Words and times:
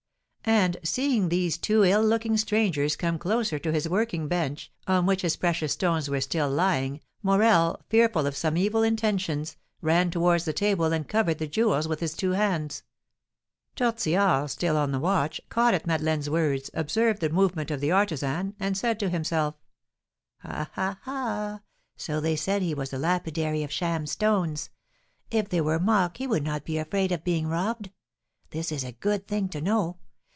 And, 0.43 0.77
seeing 0.83 1.29
these 1.29 1.57
two 1.57 1.85
ill 1.85 2.03
looking 2.03 2.35
strangers 2.35 2.95
come 2.95 3.19
closer 3.19 3.59
to 3.59 3.71
his 3.71 3.87
working 3.87 4.27
bench, 4.27 4.71
on 4.87 5.05
which 5.05 5.21
his 5.21 5.35
precious 5.37 5.73
stones 5.73 6.09
were 6.09 6.19
still 6.19 6.49
lying, 6.49 6.99
Morel, 7.23 7.83
fearful 7.89 8.25
of 8.25 8.35
some 8.35 8.57
evil 8.57 8.81
intentions, 8.81 9.55
ran 9.81 10.09
towards 10.09 10.45
the 10.45 10.51
table, 10.51 10.85
and 10.91 11.07
covered 11.07 11.37
the 11.37 11.47
jewels 11.47 11.87
with 11.87 11.99
his 11.99 12.15
two 12.15 12.31
hands. 12.31 12.81
Tortillard, 13.75 14.49
still 14.49 14.77
on 14.77 14.91
the 14.91 14.99
watch, 14.99 15.39
caught 15.49 15.75
at 15.75 15.85
Madeleine's 15.85 16.29
words, 16.29 16.69
observed 16.73 17.21
the 17.21 17.29
movement 17.29 17.69
of 17.69 17.79
the 17.79 17.91
artisan, 17.91 18.55
and 18.59 18.75
said 18.75 18.99
to 18.99 19.09
himself: 19.09 19.55
"Ha! 20.39 20.69
ha! 20.73 20.97
ha! 21.03 21.61
So 21.97 22.19
they 22.19 22.35
said 22.35 22.61
he 22.63 22.73
was 22.73 22.91
a 22.91 22.97
lapidary 22.97 23.63
of 23.63 23.71
sham 23.71 24.05
stones; 24.07 24.69
if 25.29 25.47
they 25.47 25.61
were 25.61 25.79
mock 25.79 26.17
he 26.17 26.27
would 26.27 26.43
not 26.43 26.65
be 26.65 26.79
afraid 26.79 27.11
of 27.11 27.23
being 27.23 27.47
robbed; 27.47 27.91
this 28.49 28.71
is 28.71 28.83
a 28.83 28.91
good 28.93 29.27
thing 29.27 29.47
to 29.49 29.61
know. 29.61 29.97